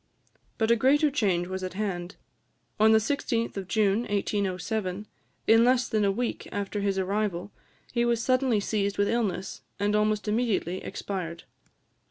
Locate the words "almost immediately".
9.95-10.83